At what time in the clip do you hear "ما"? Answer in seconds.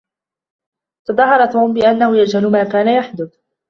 2.51-2.63